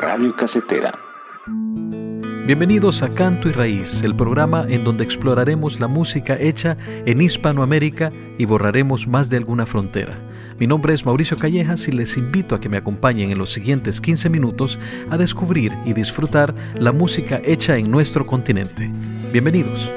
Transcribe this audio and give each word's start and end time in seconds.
Radio 0.00 0.34
Casetera. 0.34 1.07
Bienvenidos 2.48 3.02
a 3.02 3.10
Canto 3.10 3.50
y 3.50 3.52
Raíz, 3.52 4.02
el 4.04 4.14
programa 4.14 4.64
en 4.66 4.82
donde 4.82 5.04
exploraremos 5.04 5.80
la 5.80 5.86
música 5.86 6.34
hecha 6.40 6.78
en 7.04 7.20
Hispanoamérica 7.20 8.10
y 8.38 8.46
borraremos 8.46 9.06
más 9.06 9.28
de 9.28 9.36
alguna 9.36 9.66
frontera. 9.66 10.18
Mi 10.58 10.66
nombre 10.66 10.94
es 10.94 11.04
Mauricio 11.04 11.36
Callejas 11.36 11.86
y 11.88 11.92
les 11.92 12.16
invito 12.16 12.54
a 12.54 12.60
que 12.60 12.70
me 12.70 12.78
acompañen 12.78 13.30
en 13.30 13.36
los 13.36 13.52
siguientes 13.52 14.00
15 14.00 14.30
minutos 14.30 14.78
a 15.10 15.18
descubrir 15.18 15.74
y 15.84 15.92
disfrutar 15.92 16.54
la 16.74 16.92
música 16.92 17.38
hecha 17.44 17.76
en 17.76 17.90
nuestro 17.90 18.26
continente. 18.26 18.90
Bienvenidos. 19.30 19.90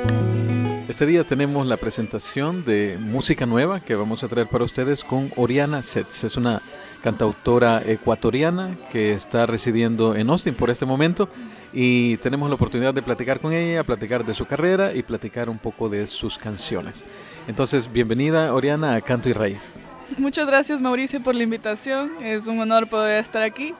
Este 0.91 1.05
día 1.05 1.23
tenemos 1.23 1.65
la 1.65 1.77
presentación 1.77 2.63
de 2.63 2.97
música 2.99 3.45
nueva 3.45 3.79
que 3.79 3.95
vamos 3.95 4.25
a 4.25 4.27
traer 4.27 4.49
para 4.49 4.65
ustedes 4.65 5.05
con 5.05 5.31
Oriana 5.37 5.81
Sets. 5.83 6.25
Es 6.25 6.35
una 6.35 6.61
cantautora 7.01 7.81
ecuatoriana 7.85 8.75
que 8.91 9.13
está 9.13 9.45
residiendo 9.45 10.17
en 10.17 10.29
Austin 10.29 10.53
por 10.53 10.69
este 10.69 10.85
momento 10.85 11.29
y 11.71 12.17
tenemos 12.17 12.49
la 12.49 12.55
oportunidad 12.55 12.93
de 12.93 13.01
platicar 13.01 13.39
con 13.39 13.53
ella, 13.53 13.85
platicar 13.85 14.25
de 14.25 14.33
su 14.33 14.45
carrera 14.45 14.93
y 14.93 15.01
platicar 15.01 15.47
un 15.47 15.59
poco 15.59 15.87
de 15.87 16.05
sus 16.07 16.37
canciones. 16.37 17.05
Entonces, 17.47 17.89
bienvenida 17.89 18.53
Oriana 18.53 18.95
a 18.95 18.99
Canto 18.99 19.29
y 19.29 19.33
Raíz. 19.33 19.71
Muchas 20.17 20.45
gracias 20.45 20.81
Mauricio 20.81 21.23
por 21.23 21.35
la 21.35 21.43
invitación, 21.43 22.21
es 22.21 22.47
un 22.47 22.59
honor 22.59 22.89
poder 22.89 23.21
estar 23.21 23.43
aquí. 23.43 23.73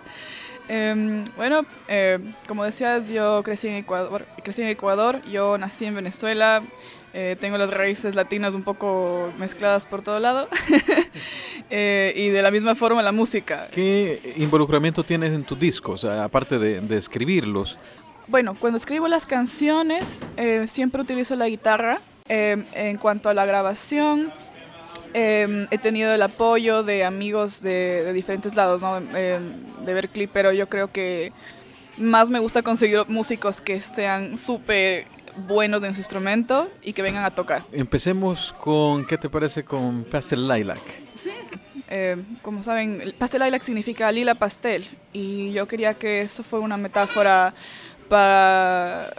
Em, 0.69 1.25
bueno, 1.35 1.65
eh, 1.89 2.19
como 2.47 2.63
decías, 2.63 3.09
yo 3.09 3.43
crecí 3.43 3.67
en 3.67 3.75
Ecuador, 3.75 4.25
crecí 4.41 4.61
en 4.61 4.69
Ecuador, 4.69 5.21
yo 5.23 5.57
nací 5.57 5.83
en 5.83 5.95
Venezuela, 5.95 6.63
eh, 7.13 7.35
tengo 7.39 7.57
las 7.57 7.69
raíces 7.69 8.15
latinas 8.15 8.53
un 8.53 8.63
poco 8.63 9.33
mezcladas 9.37 9.85
por 9.85 10.01
todo 10.01 10.19
lado. 10.19 10.47
Eh, 11.73 12.11
y 12.17 12.27
de 12.27 12.41
la 12.41 12.51
misma 12.51 12.75
forma 12.75 13.01
la 13.01 13.13
música. 13.13 13.69
¿Qué 13.71 14.33
involucramiento 14.35 15.05
tienes 15.05 15.31
en 15.31 15.43
tus 15.43 15.57
discos, 15.57 16.03
aparte 16.03 16.59
de, 16.59 16.97
escribirlos? 16.97 17.77
Bueno, 18.27 18.57
cuando 18.59 18.75
escribo 18.75 19.07
las 19.07 19.25
canciones, 19.25 20.25
eh, 20.35 20.65
siempre 20.67 21.01
utilizo 21.01 21.33
la 21.37 21.47
guitarra. 21.47 22.01
en 22.27 22.97
cuanto 22.97 23.29
a 23.29 23.33
la 23.33 23.45
grabación, 23.45 24.33
he 25.13 25.77
tenido 25.81 26.13
el 26.13 26.21
apoyo 26.21 26.83
de 26.83 27.05
amigos 27.05 27.61
de, 27.61 28.11
diferentes 28.11 28.53
lados, 28.53 28.81
¿no? 28.81 28.99
de 28.99 29.93
Berkeley, 29.93 30.27
pero 30.27 30.51
yo 30.51 30.67
creo 30.67 30.91
que 30.91 31.31
más 31.97 32.29
me 32.29 32.39
gusta 32.39 32.63
conseguir 32.63 32.99
músicos 33.07 33.61
que 33.61 33.79
sean 33.79 34.37
súper 34.37 35.05
buenos 35.47 35.83
en 35.83 35.93
su 35.93 35.99
instrumento 35.99 36.69
y 36.81 36.93
que 36.93 37.01
vengan 37.01 37.23
a 37.23 37.31
tocar. 37.31 37.63
Empecemos 37.71 38.53
con, 38.59 39.05
¿qué 39.05 39.17
te 39.17 39.29
parece 39.29 39.63
con 39.63 40.03
Pastel 40.05 40.47
Lilac? 40.47 40.81
Sí. 41.23 41.31
Eh, 41.89 42.17
como 42.41 42.63
saben, 42.63 43.13
Pastel 43.17 43.43
Lilac 43.43 43.61
significa 43.63 44.09
lila 44.11 44.35
pastel 44.35 44.87
y 45.11 45.51
yo 45.51 45.67
quería 45.67 45.95
que 45.95 46.21
eso 46.21 46.41
fue 46.43 46.59
una 46.59 46.77
metáfora 46.77 47.53
para... 48.07 49.13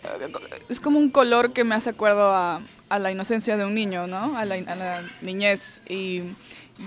Es 0.69 0.81
como 0.81 0.99
un 0.99 1.11
color 1.11 1.53
que 1.53 1.65
me 1.65 1.75
hace 1.75 1.91
acuerdo 1.91 2.35
a, 2.35 2.63
a 2.89 2.99
la 2.99 3.11
inocencia 3.11 3.57
de 3.57 3.65
un 3.65 3.75
niño, 3.75 4.07
¿no? 4.07 4.37
A 4.39 4.45
la, 4.45 4.55
a 4.55 4.77
la 4.77 5.03
niñez 5.21 5.83
y 5.89 6.23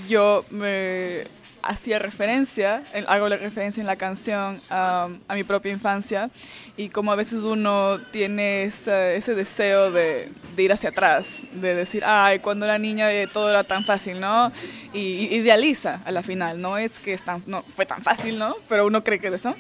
yo 0.07 0.45
me 0.49 1.25
hacía 1.65 1.99
referencia, 1.99 2.83
hago 3.07 3.27
la 3.27 3.37
referencia 3.37 3.81
en 3.81 3.87
la 3.87 3.95
canción 3.95 4.59
a 4.69 5.09
mi 5.33 5.43
propia 5.43 5.71
infancia 5.71 6.29
y 6.77 6.89
como 6.89 7.11
a 7.11 7.15
veces 7.15 7.39
uno 7.39 7.99
tiene 8.11 8.63
ese 8.63 9.35
deseo 9.35 9.91
de, 9.91 10.31
ir 10.57 10.71
hacia 10.71 10.89
atrás, 10.89 11.39
de 11.53 11.75
decir, 11.75 12.03
ay, 12.05 12.39
cuando 12.39 12.65
era 12.65 12.77
niña 12.77 13.11
eh, 13.11 13.27
todo 13.27 13.49
era 13.49 13.63
tan 13.63 13.83
fácil, 13.83 14.19
¿no? 14.19 14.51
Y, 14.93 15.35
idealiza 15.35 16.01
a 16.05 16.11
la 16.11 16.21
final, 16.21 16.61
no 16.61 16.77
es 16.77 16.99
que 16.99 17.13
es 17.13 17.23
tan, 17.23 17.43
no, 17.47 17.63
fue 17.75 17.85
tan 17.85 18.03
fácil, 18.03 18.37
¿no? 18.37 18.55
Pero 18.69 18.85
uno 18.85 19.03
cree 19.03 19.19
que 19.19 19.27
es 19.27 19.33
eso. 19.33 19.55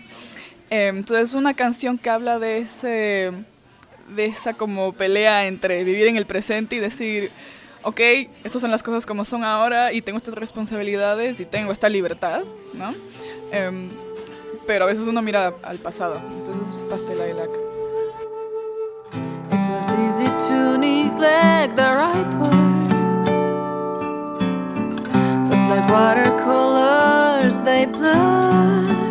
Eh, 0.69 0.87
entonces 0.87 1.33
una 1.33 1.53
canción 1.53 1.97
que 1.97 2.09
habla 2.09 2.39
de 2.39 2.59
ese 2.59 3.31
de 4.15 4.25
esa 4.25 4.53
como 4.53 4.93
pelea 4.93 5.47
entre 5.47 5.83
vivir 5.83 6.07
en 6.07 6.17
el 6.17 6.27
presente 6.27 6.75
y 6.75 6.79
decir 6.79 7.31
ok, 7.85 7.99
estas 8.43 8.61
son 8.61 8.71
las 8.71 8.81
cosas 8.81 9.05
como 9.05 9.23
son 9.25 9.43
ahora 9.43 9.93
y 9.93 10.01
tengo 10.01 10.17
estas 10.17 10.33
responsabilidades 10.33 11.39
y 11.39 11.45
tengo 11.45 11.71
esta 11.71 11.87
libertad, 11.87 12.41
¿no? 12.73 12.95
Em, 13.51 13.89
pero 14.65 14.85
a 14.85 14.87
veces 14.87 15.07
uno 15.07 15.21
mira 15.21 15.53
al 15.61 15.77
pasado, 15.77 16.19
entonces 16.39 16.81
pastel 16.89 17.19
lilac. 17.19 17.49
It 19.51 19.69
was 19.69 19.87
easy 19.99 20.25
to 20.47 20.77
neglect 20.79 21.75
the 21.75 21.93
right 21.93 22.33
words 22.33 23.29
But 25.47 25.69
like 25.69 25.87
watercolors 25.87 27.61
they 27.61 27.85
blur 27.85 29.05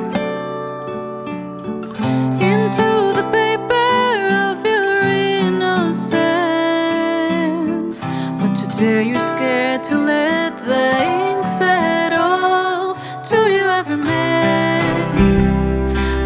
to 9.85 9.99
let 9.99 10.65
the 10.65 11.03
ink 11.05 11.47
settle? 11.47 12.97
Do 13.29 13.37
you 13.37 13.65
ever 13.81 13.97
miss 13.99 15.37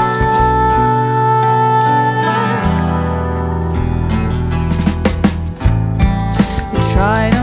We 6.73 6.79
tried 6.93 7.42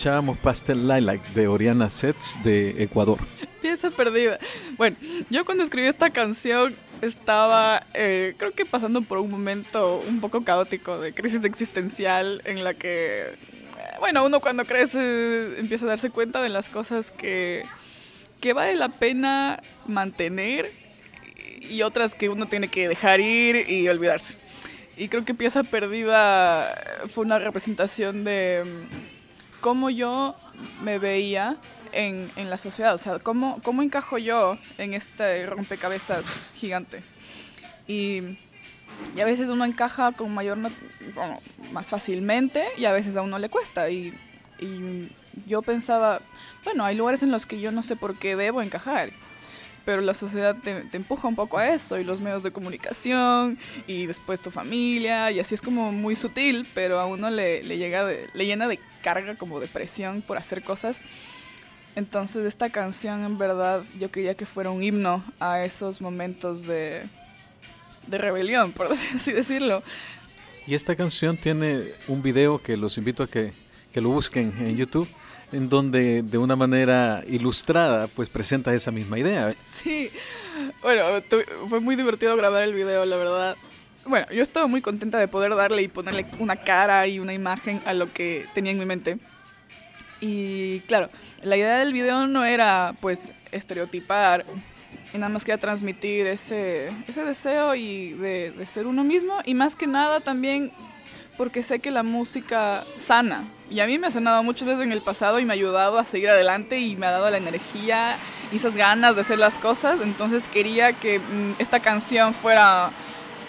escuchábamos 0.00 0.38
Pastel 0.38 0.88
Lilac 0.88 1.20
de 1.34 1.46
Oriana 1.46 1.90
Sets 1.90 2.38
de 2.42 2.82
Ecuador. 2.82 3.18
Pieza 3.60 3.90
perdida. 3.90 4.38
Bueno, 4.78 4.96
yo 5.28 5.44
cuando 5.44 5.62
escribí 5.62 5.88
esta 5.88 6.08
canción 6.08 6.74
estaba, 7.02 7.82
eh, 7.92 8.34
creo 8.38 8.52
que 8.52 8.64
pasando 8.64 9.02
por 9.02 9.18
un 9.18 9.30
momento 9.30 10.02
un 10.08 10.22
poco 10.22 10.42
caótico 10.42 10.98
de 10.98 11.12
crisis 11.12 11.44
existencial 11.44 12.40
en 12.46 12.64
la 12.64 12.72
que, 12.72 13.24
eh, 13.24 13.34
bueno, 13.98 14.24
uno 14.24 14.40
cuando 14.40 14.64
crece 14.64 15.60
empieza 15.60 15.84
a 15.84 15.88
darse 15.88 16.08
cuenta 16.08 16.40
de 16.40 16.48
las 16.48 16.70
cosas 16.70 17.10
que, 17.10 17.66
que 18.40 18.54
vale 18.54 18.76
la 18.76 18.88
pena 18.88 19.62
mantener 19.86 20.72
y 21.60 21.82
otras 21.82 22.14
que 22.14 22.30
uno 22.30 22.46
tiene 22.46 22.68
que 22.68 22.88
dejar 22.88 23.20
ir 23.20 23.68
y 23.68 23.86
olvidarse. 23.86 24.38
Y 24.96 25.08
creo 25.08 25.26
que 25.26 25.34
Pieza 25.34 25.62
Perdida 25.62 26.74
fue 27.12 27.26
una 27.26 27.38
representación 27.38 28.24
de 28.24 28.64
cómo 29.60 29.90
yo 29.90 30.34
me 30.82 30.98
veía 30.98 31.56
en, 31.92 32.30
en 32.36 32.50
la 32.50 32.58
sociedad, 32.58 32.94
o 32.94 32.98
sea, 32.98 33.18
cómo, 33.18 33.60
cómo 33.62 33.82
encajo 33.82 34.18
yo 34.18 34.58
en 34.78 34.94
este 34.94 35.46
rompecabezas 35.46 36.24
gigante. 36.54 37.02
Y, 37.86 38.38
y 39.16 39.20
a 39.20 39.24
veces 39.24 39.48
uno 39.48 39.64
encaja 39.64 40.12
con 40.12 40.32
mayor, 40.32 40.58
bueno, 41.14 41.40
más 41.72 41.90
fácilmente 41.90 42.64
y 42.76 42.84
a 42.84 42.92
veces 42.92 43.16
a 43.16 43.22
uno 43.22 43.38
le 43.38 43.48
cuesta. 43.48 43.90
Y, 43.90 44.14
y 44.58 45.10
yo 45.46 45.62
pensaba, 45.62 46.20
bueno, 46.64 46.84
hay 46.84 46.96
lugares 46.96 47.22
en 47.22 47.30
los 47.30 47.46
que 47.46 47.60
yo 47.60 47.72
no 47.72 47.82
sé 47.82 47.96
por 47.96 48.16
qué 48.16 48.36
debo 48.36 48.62
encajar 48.62 49.10
pero 49.84 50.00
la 50.00 50.14
sociedad 50.14 50.56
te, 50.62 50.84
empuja 50.92 51.28
un 51.28 51.36
poco 51.36 51.58
a 51.58 51.68
eso 51.68 51.98
y 51.98 52.04
los 52.04 52.20
medios 52.20 52.42
de 52.42 52.50
comunicación 52.50 53.58
y 53.86 54.06
después 54.06 54.40
tu 54.40 54.50
familia 54.50 55.30
y 55.30 55.40
así 55.40 55.54
es 55.54 55.62
como 55.62 55.92
muy 55.92 56.16
sutil, 56.16 56.66
pero 56.74 57.00
a 57.00 57.06
uno 57.06 57.30
le, 57.30 57.62
le 57.62 57.78
llega 57.78 58.08
le 58.08 58.46
llena 58.46 58.68
de 58.68 58.78
carga 59.02 59.36
como 59.36 59.60
de 59.60 59.68
presión 59.68 60.22
por 60.22 60.36
hacer 60.36 60.62
cosas. 60.62 61.02
Entonces 61.96 62.46
esta 62.46 62.70
canción 62.70 63.24
en 63.24 63.38
verdad 63.38 63.82
yo 63.98 64.10
quería 64.10 64.34
que 64.34 64.46
fuera 64.46 64.70
un 64.70 64.82
himno 64.82 65.24
a 65.40 65.64
esos 65.64 66.00
momentos 66.00 66.66
de, 66.66 67.06
de 68.06 68.18
rebelión, 68.18 68.72
por 68.72 68.86
así 68.92 69.32
decirlo. 69.32 69.82
Y 70.66 70.74
esta 70.74 70.94
canción 70.94 71.36
tiene 71.36 71.94
un 72.06 72.22
video 72.22 72.62
que 72.62 72.76
los 72.76 72.96
invito 72.96 73.22
a 73.22 73.26
que, 73.26 73.52
que 73.92 74.00
lo 74.00 74.10
busquen 74.10 74.54
en 74.60 74.76
YouTube 74.76 75.08
en 75.52 75.68
donde 75.68 76.22
de 76.22 76.38
una 76.38 76.56
manera 76.56 77.22
ilustrada 77.26 78.06
pues 78.08 78.28
presenta 78.28 78.74
esa 78.74 78.90
misma 78.90 79.18
idea. 79.18 79.54
Sí, 79.66 80.10
bueno, 80.82 81.02
fue 81.68 81.80
muy 81.80 81.96
divertido 81.96 82.36
grabar 82.36 82.62
el 82.62 82.74
video, 82.74 83.04
la 83.04 83.16
verdad. 83.16 83.56
Bueno, 84.04 84.26
yo 84.32 84.42
estaba 84.42 84.66
muy 84.66 84.80
contenta 84.80 85.18
de 85.18 85.28
poder 85.28 85.54
darle 85.54 85.82
y 85.82 85.88
ponerle 85.88 86.26
una 86.38 86.56
cara 86.56 87.06
y 87.06 87.18
una 87.18 87.34
imagen 87.34 87.82
a 87.84 87.94
lo 87.94 88.12
que 88.12 88.46
tenía 88.54 88.72
en 88.72 88.78
mi 88.78 88.86
mente. 88.86 89.18
Y 90.20 90.80
claro, 90.80 91.10
la 91.42 91.56
idea 91.56 91.78
del 91.78 91.92
video 91.92 92.26
no 92.26 92.44
era 92.44 92.94
pues 93.00 93.32
estereotipar, 93.52 94.44
y 95.12 95.18
nada 95.18 95.28
más 95.28 95.44
quería 95.44 95.58
transmitir 95.58 96.26
ese, 96.26 96.90
ese 97.08 97.24
deseo 97.24 97.74
y 97.74 98.12
de, 98.12 98.52
de 98.52 98.66
ser 98.66 98.86
uno 98.86 99.04
mismo 99.04 99.34
y 99.44 99.54
más 99.54 99.76
que 99.76 99.86
nada 99.86 100.20
también 100.20 100.72
porque 101.40 101.62
sé 101.62 101.78
que 101.78 101.90
la 101.90 102.02
música 102.02 102.84
sana. 102.98 103.44
Y 103.70 103.80
a 103.80 103.86
mí 103.86 103.98
me 103.98 104.08
ha 104.08 104.10
sanado 104.10 104.42
muchas 104.42 104.68
veces 104.68 104.84
en 104.84 104.92
el 104.92 105.00
pasado 105.00 105.40
y 105.40 105.46
me 105.46 105.54
ha 105.54 105.56
ayudado 105.56 105.98
a 105.98 106.04
seguir 106.04 106.28
adelante 106.28 106.78
y 106.80 106.96
me 106.96 107.06
ha 107.06 107.12
dado 107.12 107.30
la 107.30 107.38
energía 107.38 108.18
y 108.52 108.56
esas 108.56 108.76
ganas 108.76 109.14
de 109.14 109.22
hacer 109.22 109.38
las 109.38 109.54
cosas. 109.54 110.02
Entonces 110.02 110.44
quería 110.52 110.92
que 110.92 111.18
mm, 111.18 111.52
esta 111.58 111.80
canción 111.80 112.34
fuera 112.34 112.90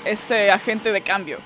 ese 0.06 0.52
agente 0.52 0.94
de 0.94 1.02
cambio. 1.02 1.40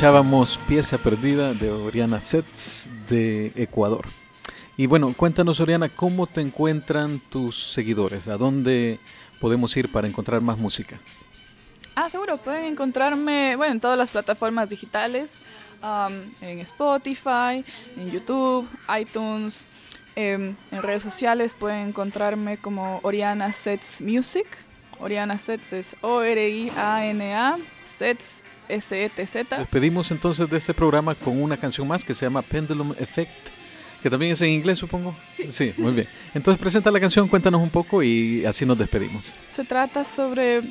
Escuchábamos 0.00 0.58
Pieza 0.66 0.96
Perdida 0.96 1.52
de 1.52 1.70
Oriana 1.70 2.22
Sets 2.22 2.88
de 3.06 3.52
Ecuador. 3.54 4.06
Y 4.78 4.86
bueno, 4.86 5.12
cuéntanos 5.14 5.60
Oriana, 5.60 5.90
¿cómo 5.90 6.26
te 6.26 6.40
encuentran 6.40 7.20
tus 7.28 7.74
seguidores? 7.74 8.26
¿A 8.26 8.38
dónde 8.38 8.98
podemos 9.42 9.76
ir 9.76 9.92
para 9.92 10.08
encontrar 10.08 10.40
más 10.40 10.56
música? 10.56 10.98
Ah, 11.94 12.08
seguro, 12.08 12.38
pueden 12.38 12.64
encontrarme, 12.64 13.56
bueno, 13.56 13.74
en 13.74 13.80
todas 13.80 13.98
las 13.98 14.10
plataformas 14.10 14.70
digitales, 14.70 15.38
en 15.82 16.58
Spotify, 16.60 17.62
en 17.94 18.10
YouTube, 18.10 18.66
iTunes, 18.98 19.66
em, 20.16 20.56
en 20.70 20.82
redes 20.82 21.02
sociales 21.02 21.52
pueden 21.52 21.88
encontrarme 21.88 22.56
como 22.56 23.00
Oriana 23.02 23.52
Sets 23.52 24.00
Music. 24.00 24.46
Oriana 24.98 25.38
Sets 25.38 25.74
es 25.74 25.96
O-R-I-A-N-A, 26.00 27.58
Sets 27.84 28.44
S-E-T-Z. 28.74 29.58
Despedimos 29.58 30.10
entonces 30.10 30.48
de 30.48 30.56
este 30.56 30.74
programa 30.74 31.14
con 31.14 31.40
una 31.40 31.56
canción 31.56 31.86
más 31.86 32.04
que 32.04 32.14
se 32.14 32.26
llama 32.26 32.42
Pendulum 32.42 32.94
Effect, 32.98 33.50
que 34.02 34.10
también 34.10 34.32
es 34.32 34.40
en 34.42 34.50
inglés, 34.50 34.78
supongo. 34.78 35.16
Sí. 35.36 35.46
Sí, 35.50 35.74
muy 35.76 35.92
bien. 35.92 36.08
Entonces 36.34 36.60
presenta 36.60 36.90
la 36.90 37.00
canción, 37.00 37.28
cuéntanos 37.28 37.60
un 37.60 37.70
poco 37.70 38.02
y 38.02 38.44
así 38.46 38.64
nos 38.64 38.78
despedimos. 38.78 39.34
Se 39.50 39.64
trata 39.64 40.04
sobre, 40.04 40.62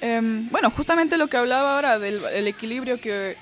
em, 0.00 0.48
bueno, 0.50 0.70
justamente 0.70 1.16
lo 1.16 1.28
que 1.28 1.36
hablaba 1.36 1.76
ahora 1.76 1.98
del 1.98 2.22
el 2.32 2.48
equilibrio 2.48 3.00
que, 3.00 3.36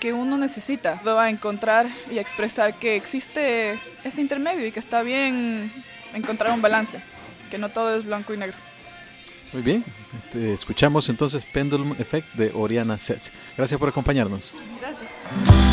que 0.00 0.12
uno 0.12 0.38
necesita 0.38 1.00
a 1.04 1.30
encontrar 1.30 1.86
y 2.10 2.18
expresar 2.18 2.78
que 2.78 2.96
existe 2.96 3.78
ese 4.04 4.20
intermedio 4.20 4.66
y 4.66 4.72
que 4.72 4.80
está 4.80 5.02
bien 5.02 5.72
encontrar 6.14 6.52
un 6.52 6.62
balance, 6.62 7.00
que 7.50 7.58
no 7.58 7.70
todo 7.70 7.96
es 7.96 8.04
blanco 8.04 8.32
y 8.32 8.36
negro. 8.36 8.56
Muy 9.52 9.62
bien, 9.62 9.84
te 10.30 10.52
escuchamos 10.52 11.08
entonces 11.08 11.44
Pendulum 11.44 11.94
Effect 11.98 12.34
de 12.34 12.52
Oriana 12.54 12.98
Sets. 12.98 13.32
Gracias 13.56 13.78
por 13.80 13.88
acompañarnos. 13.88 14.54
Gracias. 14.80 15.67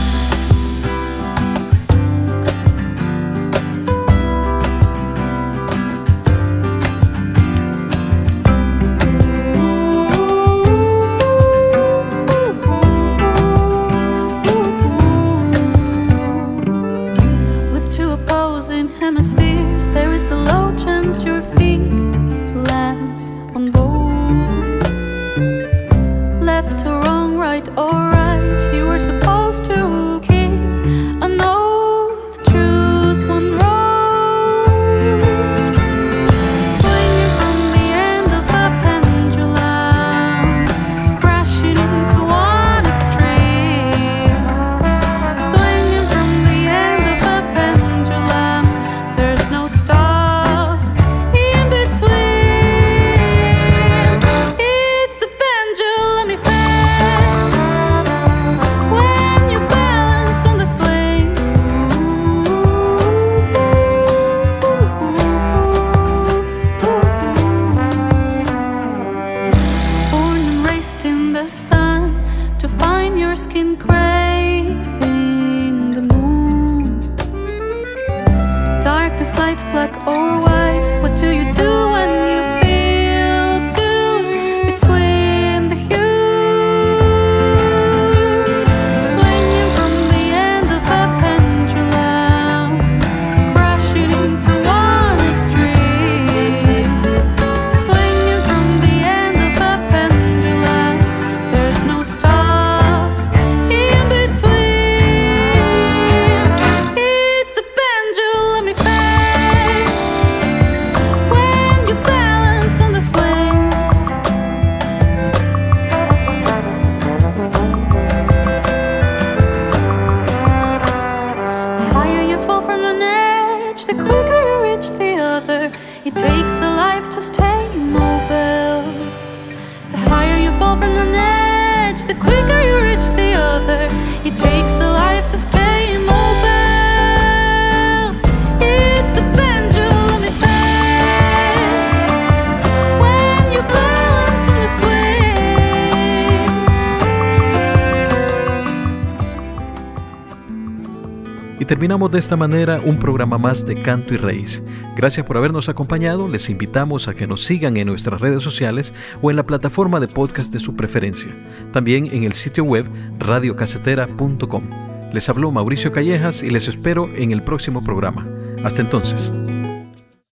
Terminamos 151.68 152.12
de 152.12 152.20
esta 152.20 152.36
manera 152.36 152.80
un 152.86 152.98
programa 152.98 153.40
más 153.40 153.66
de 153.66 153.76
Canto 153.76 154.14
y 154.14 154.18
Raíz. 154.18 154.62
Gracias 154.96 155.26
por 155.26 155.38
habernos 155.38 155.68
acompañado. 155.68 156.28
Les 156.28 156.52
invitamos 156.52 157.08
a 157.08 157.16
que 157.16 157.26
nos 157.26 157.44
sigan 157.44 157.78
en 157.78 157.88
nuestras 157.88 158.22
redes 158.22 158.44
sociales 158.44 158.94
o 159.24 159.32
en 159.32 159.38
la 159.38 159.48
plataforma 159.48 160.00
de 160.00 160.08
podcast 160.08 160.54
de 160.54 160.60
su 160.60 160.76
preferencia. 160.76 161.32
También 161.74 162.06
en 162.12 162.24
el 162.24 162.34
sitio 162.34 162.66
web 162.66 162.86
radiocasetera.com. 163.18 164.64
Les 165.12 165.28
habló 165.28 165.52
Mauricio 165.52 165.92
Callejas 165.92 166.44
y 166.44 166.52
les 166.52 166.68
espero 166.68 167.10
en 167.16 167.32
el 167.32 167.42
próximo 167.42 167.84
programa. 167.84 168.28
Hasta 168.64 168.82
entonces. 168.82 169.32